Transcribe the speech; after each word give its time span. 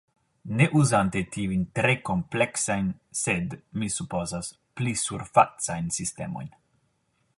ne 0.59 0.65
uzante 0.79 1.21
tiujn 1.35 1.65
tre 1.79 1.91
kompleksajn, 2.09 2.87
sed, 3.19 3.53
mi 3.83 3.91
supozas, 3.97 4.51
pli 4.81 4.95
surfacajn 5.03 5.93
sistemojn. 6.01 6.51